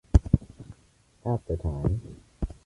At 1.23 1.45
the 1.45 1.57
time. 1.57 2.01